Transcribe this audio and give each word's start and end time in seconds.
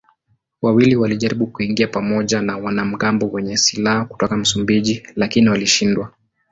Wawili 0.61 0.95
walijaribu 0.95 1.47
kuingia 1.47 1.87
pamoja 1.87 2.41
na 2.41 2.57
wanamgambo 2.57 3.27
wenye 3.29 3.57
silaha 3.57 4.05
kutoka 4.05 4.37
Msumbiji 4.37 5.07
lakini 5.15 5.49
walishindwa. 5.49 6.13